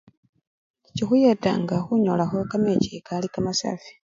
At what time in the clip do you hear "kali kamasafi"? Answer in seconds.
3.07-3.91